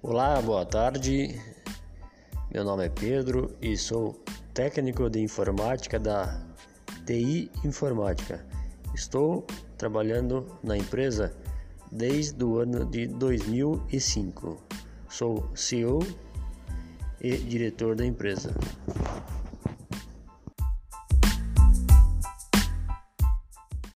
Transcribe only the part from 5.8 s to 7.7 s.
da TI